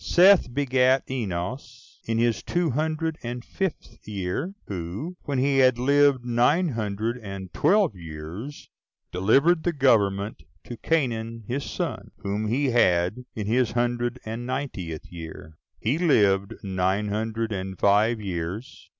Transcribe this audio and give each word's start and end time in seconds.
Seth 0.03 0.51
begat 0.51 1.03
Enos 1.11 1.99
in 2.05 2.17
his 2.17 2.41
two 2.41 2.71
hundred 2.71 3.19
and 3.21 3.45
fifth 3.45 3.99
year; 4.07 4.55
who, 4.65 5.15
when 5.25 5.37
he 5.37 5.59
had 5.59 5.77
lived 5.77 6.25
nine 6.25 6.69
hundred 6.69 7.19
and 7.19 7.53
twelve 7.53 7.95
years, 7.95 8.71
delivered 9.11 9.61
the 9.61 9.71
government 9.73 10.41
to 10.63 10.75
Cainan 10.75 11.43
his 11.45 11.65
son, 11.69 12.09
whom 12.17 12.47
he 12.47 12.71
had 12.71 13.25
in 13.35 13.45
his 13.45 13.73
hundred 13.73 14.19
and 14.25 14.47
ninetieth 14.47 15.05
year. 15.11 15.59
He 15.79 15.99
lived 15.99 16.55
nine 16.63 17.09
hundred 17.09 17.51
and 17.51 17.77
five 17.77 18.19
years. 18.19 18.89